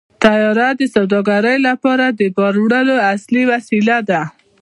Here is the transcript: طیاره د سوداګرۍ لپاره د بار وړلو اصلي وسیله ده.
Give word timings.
طیاره 0.23 0.67
د 0.79 0.81
سوداګرۍ 0.95 1.57
لپاره 1.67 2.05
د 2.19 2.21
بار 2.35 2.53
وړلو 2.63 2.95
اصلي 3.13 3.43
وسیله 3.51 3.97
ده. 4.09 4.21